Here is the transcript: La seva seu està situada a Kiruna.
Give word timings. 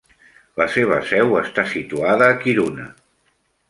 La 0.61 0.65
seva 0.77 0.97
seu 1.11 1.37
està 1.43 1.69
situada 1.77 2.33
a 2.35 2.43
Kiruna. 2.43 2.93